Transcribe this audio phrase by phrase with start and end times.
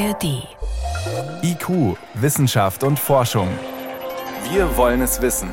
[0.00, 0.48] ARD.
[1.42, 3.48] IQ, Wissenschaft und Forschung.
[4.50, 5.50] Wir wollen es wissen.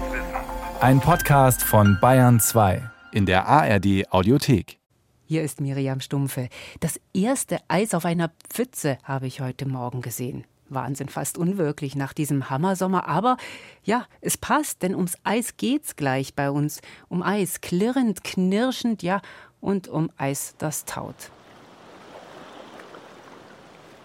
[0.79, 2.81] Ein Podcast von Bayern 2
[3.11, 4.79] in der ARD Audiothek.
[5.25, 6.47] Hier ist Miriam Stumpfe.
[6.79, 10.45] Das erste Eis auf einer Pfütze habe ich heute Morgen gesehen.
[10.69, 13.05] Wahnsinn, fast unwirklich nach diesem Hammersommer.
[13.05, 13.35] Aber
[13.83, 16.79] ja, es passt, denn ums Eis geht's gleich bei uns.
[17.09, 19.21] Um Eis, klirrend, knirschend, ja,
[19.59, 21.31] und um Eis, das taut.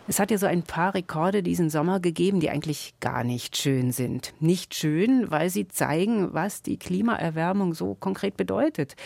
[0.08, 3.92] Es hat ja so ein paar Rekorde diesen Sommer gegeben, die eigentlich gar nicht schön
[3.92, 4.34] sind.
[4.40, 8.96] Nicht schön, weil sie zeigen, was die Klimaerwärmung so konkret bedeutet.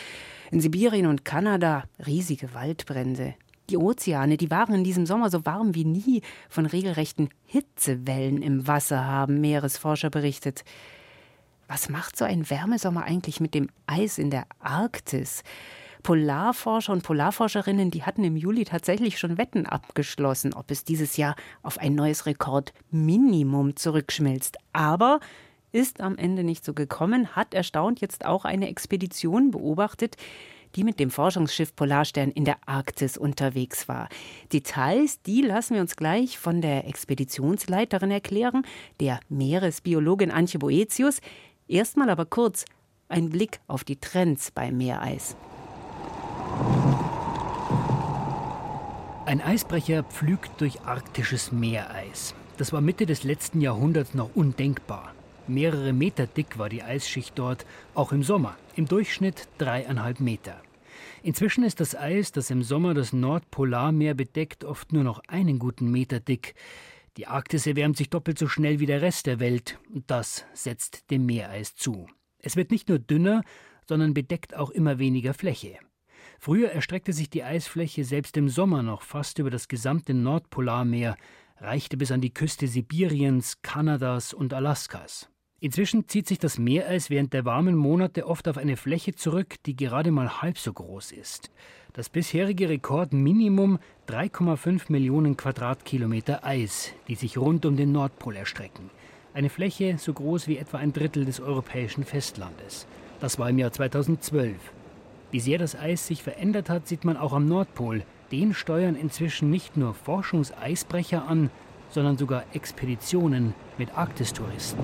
[0.49, 3.35] In Sibirien und Kanada riesige Waldbrände.
[3.69, 8.65] Die Ozeane, die waren in diesem Sommer so warm wie nie, von regelrechten Hitzewellen im
[8.65, 10.63] Wasser, haben Meeresforscher berichtet.
[11.67, 15.43] Was macht so ein Wärmesommer eigentlich mit dem Eis in der Arktis?
[16.07, 21.35] Polarforscher und Polarforscherinnen, die hatten im Juli tatsächlich schon Wetten abgeschlossen, ob es dieses Jahr
[21.63, 24.55] auf ein neues Rekordminimum zurückschmilzt.
[24.71, 25.19] Aber
[25.73, 30.15] ist am Ende nicht so gekommen, hat erstaunt jetzt auch eine Expedition beobachtet,
[30.77, 34.07] die mit dem Forschungsschiff Polarstern in der Arktis unterwegs war.
[34.53, 38.63] Details, die lassen wir uns gleich von der Expeditionsleiterin erklären,
[39.01, 41.19] der Meeresbiologin Antje Boetius.
[41.67, 42.63] Erstmal aber kurz
[43.09, 45.35] ein Blick auf die Trends beim Meereis.
[49.27, 52.33] Ein Eisbrecher pflügt durch arktisches Meereis.
[52.55, 55.13] Das war Mitte des letzten Jahrhunderts noch undenkbar.
[55.47, 60.61] Mehrere Meter dick war die Eisschicht dort, auch im Sommer, im Durchschnitt dreieinhalb Meter.
[61.23, 65.91] Inzwischen ist das Eis, das im Sommer das Nordpolarmeer bedeckt, oft nur noch einen guten
[65.91, 66.55] Meter dick.
[67.17, 71.11] Die Arktis erwärmt sich doppelt so schnell wie der Rest der Welt, und das setzt
[71.11, 72.07] dem Meereis zu.
[72.39, 73.43] Es wird nicht nur dünner,
[73.89, 75.79] sondern bedeckt auch immer weniger Fläche.
[76.39, 81.17] Früher erstreckte sich die Eisfläche selbst im Sommer noch fast über das gesamte Nordpolarmeer,
[81.59, 85.29] reichte bis an die Küste Sibiriens, Kanadas und Alaskas.
[85.59, 89.75] Inzwischen zieht sich das Meereis während der warmen Monate oft auf eine Fläche zurück, die
[89.75, 91.49] gerade mal halb so groß ist.
[91.93, 98.91] Das bisherige Rekordminimum 3,5 Millionen Quadratkilometer Eis, die sich rund um den Nordpol erstrecken.
[99.33, 102.85] Eine Fläche so groß wie etwa ein Drittel des europäischen Festlandes.
[103.19, 104.55] Das war im Jahr 2012.
[105.31, 108.03] Wie sehr das Eis sich verändert hat, sieht man auch am Nordpol.
[108.31, 111.49] Den steuern inzwischen nicht nur Forschungseisbrecher an,
[111.89, 114.79] sondern sogar Expeditionen mit Arktistouristen.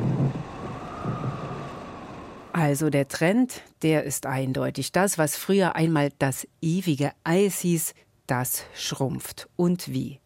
[2.52, 4.92] Also der Trend, der ist eindeutig.
[4.92, 7.94] Das, was früher einmal das ewige Eis hieß,
[8.28, 9.50] das schrumpft.
[9.56, 10.20] Und wie?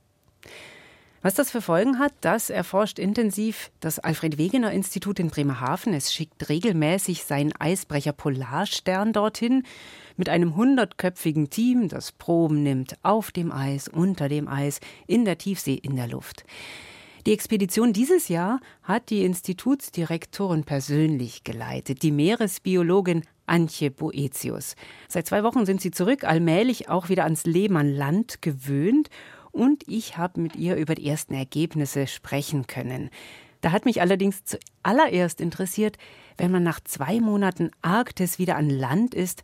[1.27, 5.93] Was das für Folgen hat, das erforscht intensiv das Alfred Wegener Institut in Bremerhaven.
[5.93, 9.63] Es schickt regelmäßig seinen Eisbrecher Polarstern dorthin
[10.15, 15.37] mit einem hundertköpfigen Team, das Proben nimmt auf dem Eis, unter dem Eis, in der
[15.37, 16.45] Tiefsee, in der Luft.
[17.25, 24.77] Die Expedition dieses Jahr hat die Institutsdirektorin persönlich geleitet, die Meeresbiologin Antje Boetius.
[25.09, 29.09] Seit zwei Wochen sind sie zurück, allmählich auch wieder ans Leben an Land gewöhnt
[29.51, 33.09] und ich habe mit ihr über die ersten Ergebnisse sprechen können.
[33.61, 35.97] Da hat mich allerdings zuallererst interessiert,
[36.37, 39.43] wenn man nach zwei Monaten Arktis wieder an Land ist,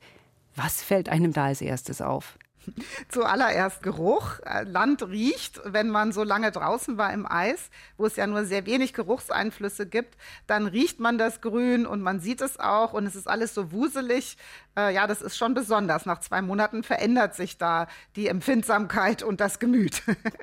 [0.56, 2.38] was fällt einem da als erstes auf?
[3.10, 4.40] Zuallererst Geruch.
[4.46, 8.46] Äh, Land riecht, wenn man so lange draußen war im Eis, wo es ja nur
[8.46, 10.16] sehr wenig Geruchseinflüsse gibt,
[10.48, 13.72] dann riecht man das Grün und man sieht es auch und es ist alles so
[13.72, 14.38] wuselig.
[14.78, 16.06] Äh, ja, das ist schon besonders.
[16.06, 20.02] Nach zwei Monaten verändert sich da die Empfindsamkeit und das Gemüt.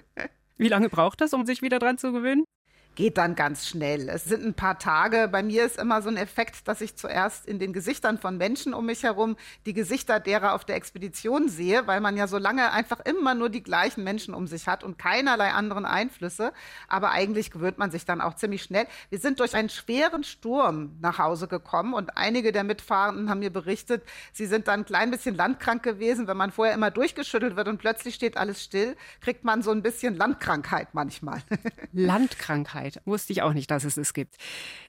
[0.56, 2.44] Wie lange braucht das, um sich wieder dran zu gewöhnen?
[3.00, 4.10] Geht dann ganz schnell.
[4.10, 5.26] Es sind ein paar Tage.
[5.32, 8.74] Bei mir ist immer so ein Effekt, dass ich zuerst in den Gesichtern von Menschen
[8.74, 12.72] um mich herum die Gesichter derer auf der Expedition sehe, weil man ja so lange
[12.72, 16.52] einfach immer nur die gleichen Menschen um sich hat und keinerlei anderen Einflüsse.
[16.88, 18.86] Aber eigentlich gewöhnt man sich dann auch ziemlich schnell.
[19.08, 23.50] Wir sind durch einen schweren Sturm nach Hause gekommen und einige der Mitfahrenden haben mir
[23.50, 24.02] berichtet,
[24.34, 26.26] sie sind dann ein klein bisschen landkrank gewesen.
[26.26, 29.80] Wenn man vorher immer durchgeschüttelt wird und plötzlich steht alles still, kriegt man so ein
[29.80, 31.42] bisschen Landkrankheit manchmal.
[31.94, 32.89] Landkrankheit.
[32.92, 33.02] Zeit.
[33.06, 34.36] Wusste ich auch nicht, dass es es gibt.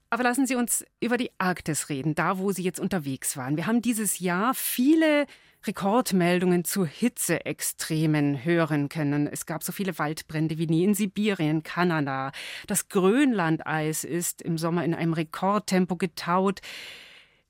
[0.10, 3.58] Aber lassen Sie uns über die Arktis reden, da wo Sie jetzt unterwegs waren.
[3.58, 5.26] Wir haben dieses Jahr viele
[5.66, 9.28] Rekordmeldungen zu Hitzeextremen hören können.
[9.28, 12.32] Es gab so viele Waldbrände wie nie in Sibirien, Kanada.
[12.66, 16.62] Das Grönlandeis ist im Sommer in einem Rekordtempo getaut.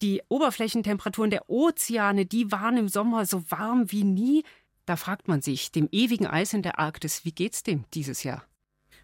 [0.01, 4.43] Die Oberflächentemperaturen der Ozeane, die waren im Sommer so warm wie nie.
[4.85, 8.43] Da fragt man sich, dem ewigen Eis in der Arktis, wie geht's dem dieses Jahr?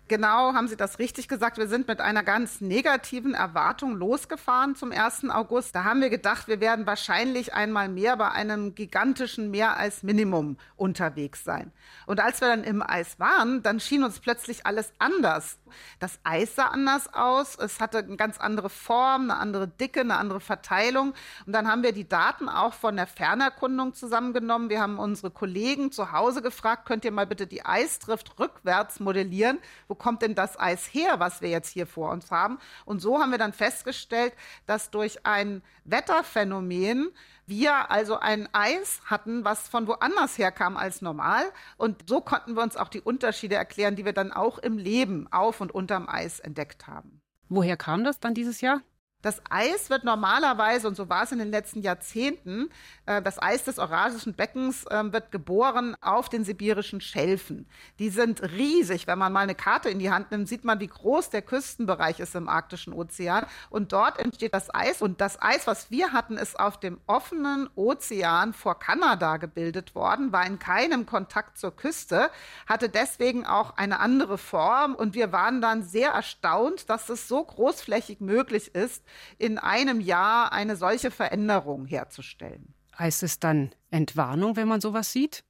[0.10, 1.58] Genau, haben Sie das richtig gesagt.
[1.58, 5.30] Wir sind mit einer ganz negativen Erwartung losgefahren zum 1.
[5.30, 5.76] August.
[5.76, 10.58] Da haben wir gedacht, wir werden wahrscheinlich einmal mehr bei einem gigantischen Mehr als Minimum
[10.78, 11.74] unterwegs sein.
[12.06, 15.60] Und als wir dann im Eis waren, dann schien uns plötzlich alles anders.
[16.00, 17.58] Das Eis sah anders aus.
[17.58, 21.14] Es hatte eine ganz andere Form, eine andere Dicke, eine andere Verteilung.
[21.46, 24.70] Und dann haben wir die Daten auch von der Fernerkundung zusammengenommen.
[24.70, 29.60] Wir haben unsere Kollegen zu Hause gefragt, könnt ihr mal bitte die Eisdrift rückwärts modellieren?
[29.90, 32.60] Wo kommt denn das Eis her, was wir jetzt hier vor uns haben?
[32.86, 34.34] Und so haben wir dann festgestellt,
[34.66, 37.10] dass durch ein Wetterphänomen
[37.46, 41.44] wir also ein Eis hatten, was von woanders herkam als normal.
[41.78, 45.28] Und so konnten wir uns auch die Unterschiede erklären, die wir dann auch im Leben
[45.32, 47.22] auf und unterm Eis entdeckt haben.
[47.50, 48.82] Woher kam das dann dieses Jahr?
[49.24, 52.70] Das Eis wird normalerweise, und so war es in den letzten Jahrzehnten,
[53.08, 57.68] äh, das Eis des Eurasischen Beckens äh, wird geboren auf den sibirischen Schelfen.
[57.98, 59.08] Die sind riesig.
[59.08, 62.20] Wenn man mal eine Karte in die Hand nimmt, sieht man, wie groß der Küstenbereich
[62.20, 63.48] ist im Arktischen Ozean.
[63.72, 65.02] Und dort entsteht das Eis.
[65.02, 70.32] Und das Eis, was wir hatten, ist auf dem offenen Ozean vor Kanada gebildet worden,
[70.32, 72.30] war in keinem Kontakt zur Küste,
[72.68, 74.94] hatte deswegen auch eine andere Form.
[74.94, 79.04] Und wir waren dann sehr erstaunt, dass es so großflächig möglich ist,
[79.38, 82.74] in einem Jahr eine solche Veränderung herzustellen.
[82.98, 85.44] Heißt es dann Entwarnung, wenn man sowas sieht?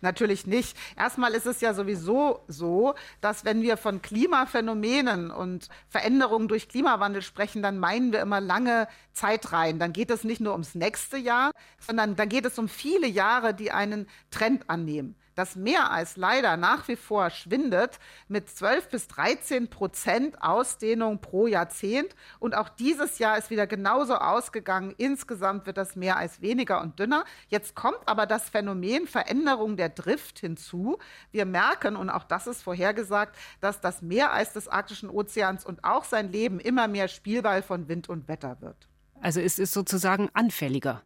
[0.00, 0.76] Natürlich nicht.
[0.96, 7.22] Erstmal ist es ja sowieso so, dass wenn wir von Klimaphänomenen und Veränderungen durch Klimawandel
[7.22, 9.78] sprechen, dann meinen wir immer lange Zeitreihen.
[9.78, 13.54] Dann geht es nicht nur ums nächste Jahr, sondern dann geht es um viele Jahre,
[13.54, 15.16] die einen Trend annehmen.
[15.34, 17.98] Das Meereis leider nach wie vor schwindet
[18.28, 22.14] mit 12 bis 13 Prozent Ausdehnung pro Jahrzehnt.
[22.38, 24.94] Und auch dieses Jahr ist wieder genauso ausgegangen.
[24.96, 27.24] Insgesamt wird das Meereis weniger und dünner.
[27.48, 30.98] Jetzt kommt aber das Phänomen Veränderung der Drift hinzu.
[31.32, 36.04] Wir merken, und auch das ist vorhergesagt, dass das Meereis des Arktischen Ozeans und auch
[36.04, 38.88] sein Leben immer mehr Spielball von Wind und Wetter wird.
[39.20, 41.02] Also es ist sozusagen anfälliger.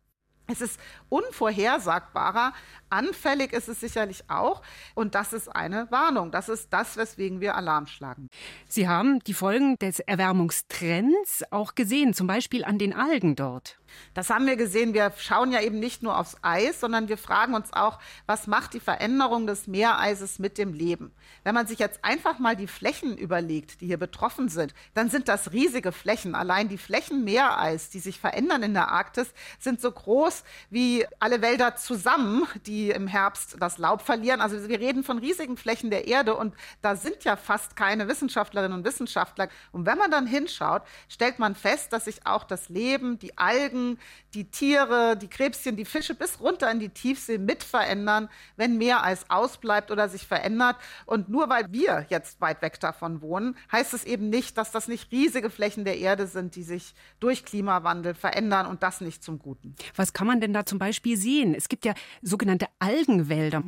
[0.51, 0.81] Es ist
[1.11, 2.55] unvorhersagbarer.
[2.89, 4.63] Anfällig ist es sicherlich auch.
[4.95, 6.31] Und das ist eine Warnung.
[6.31, 8.31] Das ist das, weswegen wir Alarm schlagen.
[8.67, 13.79] Sie haben die Folgen des Erwärmungstrends auch gesehen, zum Beispiel an den Algen dort.
[14.15, 14.95] Das haben wir gesehen.
[14.95, 18.75] Wir schauen ja eben nicht nur aufs Eis, sondern wir fragen uns auch, was macht
[18.75, 21.13] die Veränderung des Meereises mit dem Leben?
[21.45, 25.29] Wenn man sich jetzt einfach mal die Flächen überlegt, die hier betroffen sind, dann sind
[25.29, 26.35] das riesige Flächen.
[26.35, 30.38] Allein die Flächen Meereis, die sich verändern in der Arktis, sind so groß
[30.71, 34.41] wie alle Wälder zusammen, die im Herbst das Laub verlieren.
[34.41, 38.79] Also wir reden von riesigen Flächen der Erde und da sind ja fast keine Wissenschaftlerinnen
[38.79, 39.49] und Wissenschaftler.
[39.73, 43.99] Und wenn man dann hinschaut, stellt man fest, dass sich auch das Leben, die Algen,
[44.35, 49.31] die Tiere, die Krebschen, die Fische bis runter in die Tiefsee mit verändern, wenn Meereis
[49.31, 50.77] ausbleibt oder sich verändert.
[51.07, 54.89] Und nur weil wir jetzt weit weg davon wohnen, heißt es eben nicht, dass das
[54.89, 59.39] nicht riesige Flächen der Erde sind, die sich durch Klimawandel verändern und das nicht zum
[59.39, 59.75] Guten.
[59.97, 61.55] Was kann man denn da zum Beispiel sehen?
[61.55, 63.65] Es gibt ja sogenannte Algenwälder.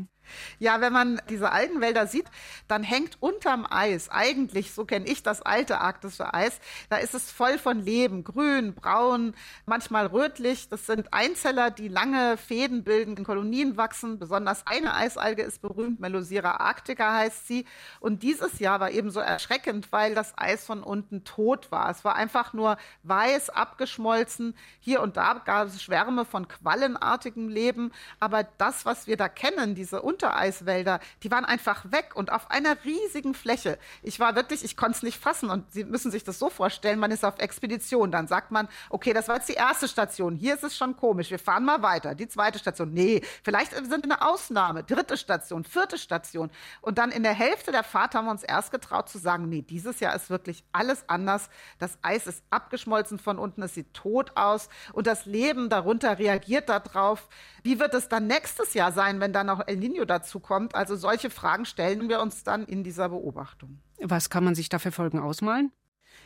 [0.58, 2.26] Ja, wenn man diese Algenwälder sieht,
[2.68, 7.30] dann hängt unterm Eis, eigentlich, so kenne ich das alte arktische Eis, da ist es
[7.30, 9.34] voll von Leben, grün, braun,
[9.66, 10.68] manchmal rötlich.
[10.68, 14.18] Das sind Einzeller, die lange Fäden bilden, in Kolonien wachsen.
[14.18, 17.66] Besonders eine Eisalge ist berühmt, Melosira arctica heißt sie.
[18.00, 21.90] Und dieses Jahr war eben so erschreckend, weil das Eis von unten tot war.
[21.90, 24.54] Es war einfach nur weiß, abgeschmolzen.
[24.80, 27.92] Hier und da gab es Schwärme von quallenartigem Leben.
[28.18, 32.76] Aber das, was wir da kennen, diese Untereiswälder, die waren einfach weg und auf einer
[32.84, 33.78] riesigen Fläche.
[34.02, 36.98] Ich war wirklich, ich konnte es nicht fassen und Sie müssen sich das so vorstellen,
[36.98, 40.54] man ist auf Expedition, dann sagt man, okay, das war jetzt die erste Station, hier
[40.54, 42.14] ist es schon komisch, wir fahren mal weiter.
[42.14, 46.50] Die zweite Station, nee, vielleicht sind wir eine Ausnahme, dritte Station, vierte Station.
[46.82, 49.62] Und dann in der Hälfte der Fahrt haben wir uns erst getraut zu sagen, nee,
[49.62, 51.48] dieses Jahr ist wirklich alles anders.
[51.78, 56.68] Das Eis ist abgeschmolzen von unten, es sieht tot aus und das Leben darunter reagiert
[56.68, 57.28] darauf.
[57.62, 60.74] Wie wird es dann nächstes Jahr sein, wenn dann noch El Nino dazu kommt?
[60.74, 63.80] Also solche Fragen stellen wir uns dann in dieser Beobachtung.
[64.00, 65.72] Was kann man sich da für Folgen ausmalen?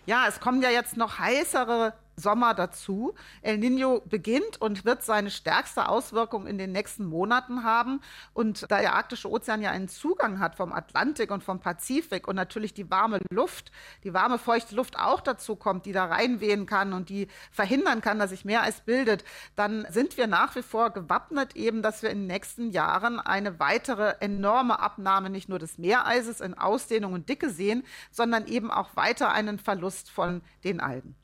[0.06, 3.14] Ja, es kommen ja jetzt noch heißere Sommer dazu.
[3.42, 8.00] El Nino beginnt und wird seine stärkste Auswirkung in den nächsten Monaten haben.
[8.32, 12.36] Und da der arktische Ozean ja einen Zugang hat vom Atlantik und vom Pazifik und
[12.36, 13.72] natürlich die warme Luft,
[14.04, 18.18] die warme, feuchte Luft auch dazu kommt, die da reinwehen kann und die verhindern kann,
[18.18, 19.24] dass sich Meereis bildet,
[19.56, 23.58] dann sind wir nach wie vor gewappnet eben, dass wir in den nächsten Jahren eine
[23.58, 28.96] weitere enorme Abnahme nicht nur des Meereises in Ausdehnung und Dicke sehen, sondern eben auch
[28.96, 31.16] weiter einen Verlust von den Algen.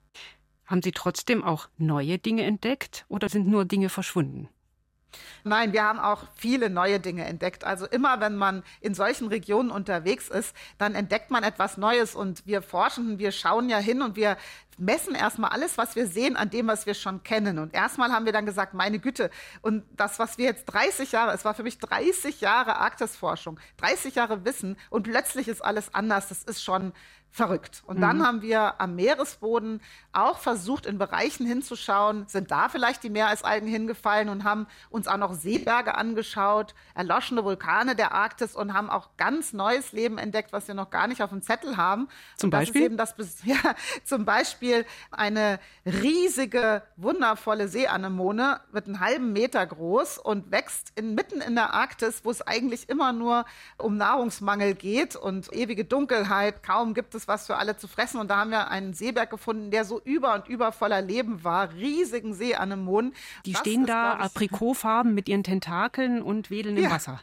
[0.70, 4.48] Haben Sie trotzdem auch neue Dinge entdeckt oder sind nur Dinge verschwunden?
[5.42, 7.64] Nein, wir haben auch viele neue Dinge entdeckt.
[7.64, 12.46] Also immer, wenn man in solchen Regionen unterwegs ist, dann entdeckt man etwas Neues und
[12.46, 14.36] wir forschen, wir schauen ja hin und wir
[14.78, 17.58] messen erstmal alles, was wir sehen, an dem, was wir schon kennen.
[17.58, 19.30] Und erstmal haben wir dann gesagt, meine Güte,
[19.62, 24.14] und das, was wir jetzt 30 Jahre, es war für mich 30 Jahre Arktisforschung, 30
[24.14, 26.28] Jahre Wissen und plötzlich ist alles anders.
[26.28, 26.92] Das ist schon
[27.30, 27.82] verrückt.
[27.86, 28.00] Und mhm.
[28.02, 29.80] dann haben wir am Meeresboden
[30.12, 35.16] auch versucht, in Bereichen hinzuschauen, sind da vielleicht die Meereisalgen hingefallen und haben uns auch
[35.16, 40.66] noch Seeberge angeschaut, erloschene Vulkane der Arktis und haben auch ganz neues Leben entdeckt, was
[40.66, 42.08] wir noch gar nicht auf dem Zettel haben.
[42.36, 42.90] Zum Beispiel?
[42.96, 43.56] Das, ja,
[44.04, 51.40] zum Beispiel eine riesige, wundervolle Seeanemone, wird einen halben Meter groß und wächst in, mitten
[51.40, 53.44] in der Arktis, wo es eigentlich immer nur
[53.78, 56.64] um Nahrungsmangel geht und ewige Dunkelheit.
[56.64, 58.20] Kaum gibt es was für alle zu fressen.
[58.20, 61.72] Und da haben wir einen Seeberg gefunden, der so über und über voller Leben war.
[61.72, 63.14] Riesigen Seeanemonen.
[63.46, 66.90] Die das stehen ist, da aprikotfarben mit ihren Tentakeln und wedeln im ja.
[66.90, 67.20] Wasser.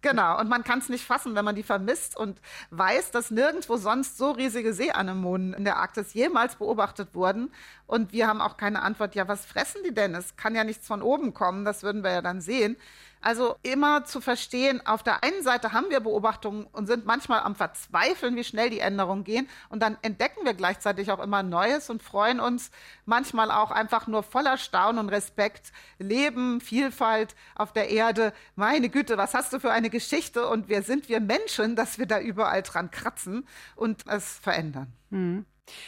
[0.00, 3.76] Genau, und man kann es nicht fassen, wenn man die vermisst und weiß, dass nirgendwo
[3.76, 7.50] sonst so riesige Seeanemonen in der Arktis jemals beobachtet wurden.
[7.88, 10.14] Und wir haben auch keine Antwort, ja, was fressen die denn?
[10.14, 12.76] Es kann ja nichts von oben kommen, das würden wir ja dann sehen.
[13.20, 17.54] Also immer zu verstehen, auf der einen Seite haben wir Beobachtungen und sind manchmal am
[17.54, 19.48] Verzweifeln, wie schnell die Änderungen gehen.
[19.68, 22.70] Und dann entdecken wir gleichzeitig auch immer Neues und freuen uns
[23.04, 25.72] manchmal auch einfach nur voller Staunen und Respekt.
[25.98, 28.32] Leben, Vielfalt auf der Erde.
[28.56, 30.48] Meine Güte, was hast du für eine Geschichte?
[30.48, 33.46] Und wer sind wir Menschen, dass wir da überall dran kratzen
[33.76, 34.92] und es verändern?
[35.10, 35.44] Mhm.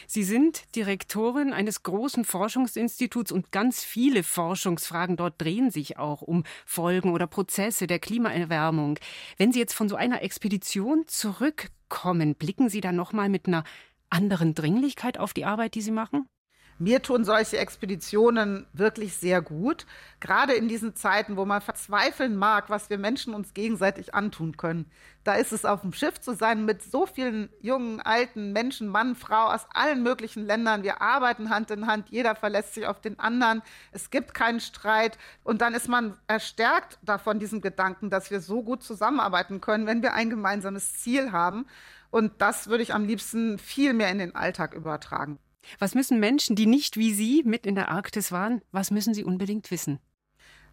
[0.07, 6.43] Sie sind Direktorin eines großen Forschungsinstituts und ganz viele Forschungsfragen dort drehen sich auch um
[6.65, 8.99] Folgen oder Prozesse der Klimaerwärmung.
[9.37, 13.63] Wenn Sie jetzt von so einer Expedition zurückkommen, blicken Sie dann noch mal mit einer
[14.09, 16.27] anderen Dringlichkeit auf die Arbeit, die Sie machen?
[16.79, 19.85] Mir tun solche Expeditionen wirklich sehr gut,
[20.19, 24.89] gerade in diesen Zeiten, wo man verzweifeln mag, was wir Menschen uns gegenseitig antun können.
[25.23, 29.15] Da ist es auf dem Schiff zu sein mit so vielen jungen, alten Menschen, Mann,
[29.15, 30.81] Frau aus allen möglichen Ländern.
[30.81, 33.61] Wir arbeiten Hand in Hand, jeder verlässt sich auf den anderen.
[33.91, 38.63] Es gibt keinen Streit und dann ist man erstärkt davon diesem Gedanken, dass wir so
[38.63, 41.67] gut zusammenarbeiten können, wenn wir ein gemeinsames Ziel haben.
[42.09, 45.39] Und das würde ich am liebsten viel mehr in den Alltag übertragen.
[45.79, 49.23] Was müssen Menschen, die nicht wie Sie mit in der Arktis waren, was müssen sie
[49.23, 49.99] unbedingt wissen?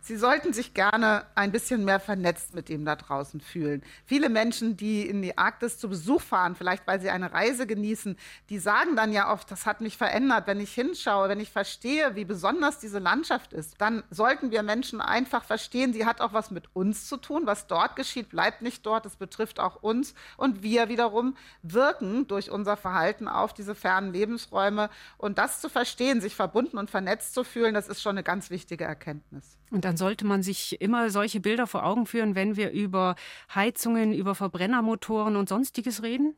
[0.00, 3.83] Sie sollten sich gerne ein bisschen mehr vernetzt mit dem da draußen fühlen.
[4.07, 8.17] Viele Menschen, die in die Arktis zu Besuch fahren, vielleicht weil sie eine Reise genießen,
[8.49, 10.47] die sagen dann ja oft, das hat mich verändert.
[10.47, 15.00] Wenn ich hinschaue, wenn ich verstehe, wie besonders diese Landschaft ist, dann sollten wir Menschen
[15.00, 17.43] einfach verstehen, sie hat auch was mit uns zu tun.
[17.45, 19.05] Was dort geschieht, bleibt nicht dort.
[19.07, 20.14] Es betrifft auch uns.
[20.37, 24.90] Und wir wiederum wirken durch unser Verhalten auf diese fernen Lebensräume.
[25.17, 28.50] Und das zu verstehen, sich verbunden und vernetzt zu fühlen, das ist schon eine ganz
[28.50, 29.59] wichtige Erkenntnis.
[29.71, 33.14] Und dann sollte man sich immer solche Bilder vor Augen führen, wenn wir über
[33.54, 36.37] Heizungen, über Verbrennermotoren und sonstiges reden?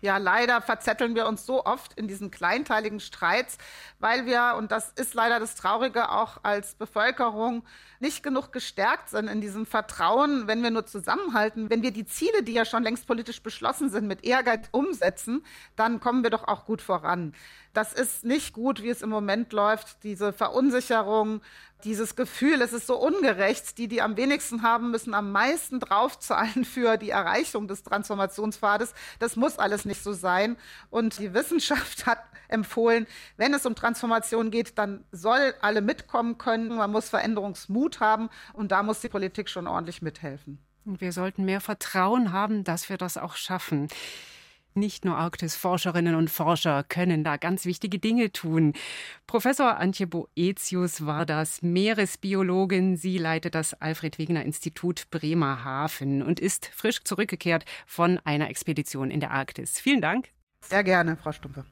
[0.00, 3.58] Ja, leider verzetteln wir uns so oft in diesen kleinteiligen Streits,
[3.98, 7.64] weil wir, und das ist leider das Traurige, auch als Bevölkerung
[7.98, 11.70] nicht genug gestärkt sind in diesem Vertrauen, wenn wir nur zusammenhalten.
[11.70, 15.44] Wenn wir die Ziele, die ja schon längst politisch beschlossen sind, mit Ehrgeiz umsetzen,
[15.76, 17.34] dann kommen wir doch auch gut voran.
[17.72, 21.42] Das ist nicht gut, wie es im Moment läuft, diese Verunsicherung,
[21.84, 26.64] dieses Gefühl, es ist so ungerecht, die, die am wenigsten haben, müssen am meisten draufzahlen
[26.64, 28.94] für die Erreichung des Transformationspfades.
[29.18, 30.56] Das muss alles nicht so sein.
[30.90, 32.18] Und die Wissenschaft hat
[32.48, 33.06] empfohlen,
[33.36, 36.76] wenn es um Transformation geht, dann soll alle mitkommen können.
[36.76, 40.58] Man muss Veränderungsmut haben und da muss die Politik schon ordentlich mithelfen.
[40.84, 43.88] Und wir sollten mehr Vertrauen haben, dass wir das auch schaffen.
[44.76, 48.74] Nicht nur Arktis-Forscherinnen und Forscher können da ganz wichtige Dinge tun.
[49.26, 52.98] Professor Antje Boetius war das, Meeresbiologin.
[52.98, 59.20] Sie leitet das Alfred Wegener Institut Bremerhaven und ist frisch zurückgekehrt von einer Expedition in
[59.20, 59.80] der Arktis.
[59.80, 60.28] Vielen Dank.
[60.60, 61.64] Sehr gerne, Frau Stumpe.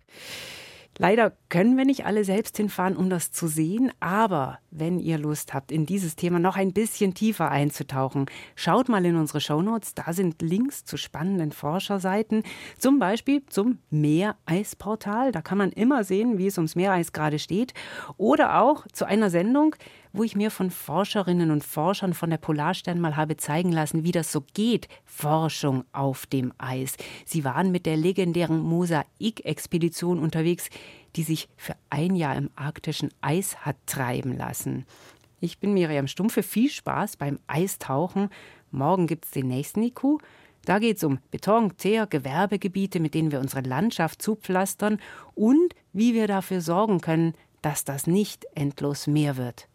[0.97, 5.53] Leider können wir nicht alle selbst hinfahren, um das zu sehen, aber wenn ihr Lust
[5.53, 10.13] habt, in dieses Thema noch ein bisschen tiefer einzutauchen, schaut mal in unsere Shownotes, da
[10.13, 12.45] sind Links zu spannenden Forscherseiten,
[12.79, 17.75] zum Beispiel zum Meereisportal, da kann man immer sehen, wie es ums Meereis gerade steht,
[18.17, 19.75] oder auch zu einer Sendung,
[20.15, 24.13] wo ich mir von Forscherinnen und Forschern von der Polarstern mal habe zeigen lassen, wie
[24.13, 26.97] das so geht, Forschung auf dem Eis.
[27.27, 30.71] Sie waren mit der legendären Mosaik-Expedition unterwegs,
[31.17, 34.87] die sich für ein Jahr im arktischen Eis hat treiben lassen.
[35.41, 36.45] Ich bin Miriam Stumpfe.
[36.45, 38.31] Viel Spaß beim Eistauchen.
[38.71, 40.23] Morgen gibt es den nächsten IQ.
[40.65, 45.01] Da geht es um Beton, Teer, Gewerbegebiete, mit denen wir unsere Landschaft zupflastern
[45.35, 49.69] und wie wir dafür sorgen können, dass das nicht endlos mehr wird.